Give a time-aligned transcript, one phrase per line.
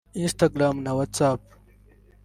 [0.25, 1.41] Instagram na Whatsapp